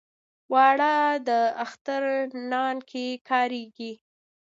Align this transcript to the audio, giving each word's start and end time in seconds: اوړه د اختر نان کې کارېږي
اوړه 0.53 0.93
د 1.27 1.29
اختر 1.65 2.01
نان 2.51 2.75
کې 2.89 3.05
کارېږي 3.29 3.93